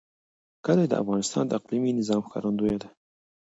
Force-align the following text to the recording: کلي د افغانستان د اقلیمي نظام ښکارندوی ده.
کلي 0.65 0.85
د 0.89 0.93
افغانستان 1.03 1.43
د 1.47 1.51
اقلیمي 1.59 1.91
نظام 1.99 2.19
ښکارندوی 2.27 2.75
ده. 2.81 2.89